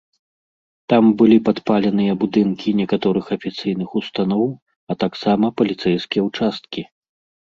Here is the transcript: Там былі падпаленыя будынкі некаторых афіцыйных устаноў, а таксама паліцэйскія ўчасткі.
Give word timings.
Там 0.93 1.03
былі 1.21 1.37
падпаленыя 1.49 2.13
будынкі 2.23 2.69
некаторых 2.81 3.25
афіцыйных 3.37 3.89
устаноў, 4.03 4.45
а 4.95 4.99
таксама 5.05 5.45
паліцэйскія 5.61 6.21
ўчасткі. 6.31 6.81